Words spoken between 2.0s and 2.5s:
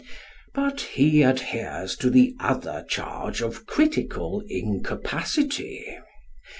the